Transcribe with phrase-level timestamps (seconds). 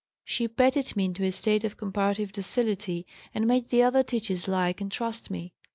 [0.25, 3.05] She petted me into a state of comparative docility
[3.35, 5.53] and made the other teachers like and trust me.